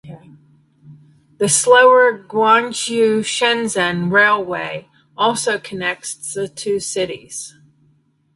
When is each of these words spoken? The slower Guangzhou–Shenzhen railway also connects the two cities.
The 1.37 1.47
slower 1.47 2.23
Guangzhou–Shenzhen 2.27 4.11
railway 4.11 4.87
also 5.15 5.59
connects 5.59 6.33
the 6.33 6.47
two 6.47 6.79
cities. 6.79 7.53